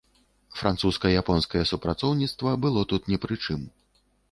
Французска-японскае 0.61 1.61
супрацоўніцтва 1.73 2.57
было 2.65 2.87
тут 2.95 3.01
не 3.15 3.23
пры 3.27 3.41
чым. 3.47 3.71